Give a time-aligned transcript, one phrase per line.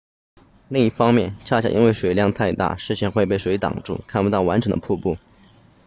[0.67, 5.15] 另一方面恰恰因为水量太大视线会被水挡住看不到完整的瀑布